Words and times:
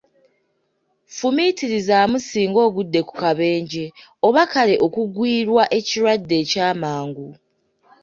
Fumiitirizaamu 1.15 2.17
singa 2.27 2.59
ogudde 2.67 2.99
ku 3.07 3.13
kabenje, 3.21 3.85
oba 4.27 4.43
kale 4.51 4.75
okugwirwa 4.85 5.63
ekirwadde 5.77 6.35
ekyamangu! 6.43 7.27